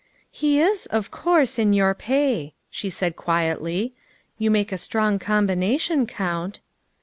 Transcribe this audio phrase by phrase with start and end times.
[0.31, 3.93] "He is, of course, in your pay," she said quietly.
[4.39, 6.59] ''You make a strong combination, Count.